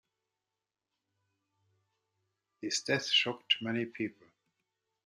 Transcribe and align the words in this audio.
His 2.59 2.79
death 2.81 3.05
shocked 3.05 3.57
many 3.61 3.85
people. 3.85 4.25